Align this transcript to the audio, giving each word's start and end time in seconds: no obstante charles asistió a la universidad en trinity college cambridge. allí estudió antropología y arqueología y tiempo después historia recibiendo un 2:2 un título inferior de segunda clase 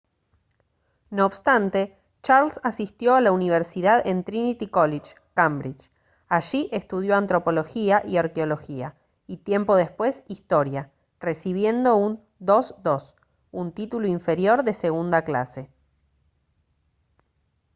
no 1.11 1.27
obstante 1.27 2.01
charles 2.23 2.59
asistió 2.63 3.13
a 3.13 3.21
la 3.21 3.31
universidad 3.31 4.01
en 4.07 4.23
trinity 4.23 4.65
college 4.65 5.13
cambridge. 5.35 5.91
allí 6.27 6.69
estudió 6.71 7.15
antropología 7.15 8.01
y 8.07 8.17
arqueología 8.17 8.97
y 9.27 9.37
tiempo 9.37 9.75
después 9.75 10.23
historia 10.27 10.91
recibiendo 11.19 11.97
un 11.97 12.19
2:2 12.39 13.13
un 13.51 13.73
título 13.73 14.07
inferior 14.07 14.63
de 14.63 14.73
segunda 14.73 15.21
clase 15.23 15.69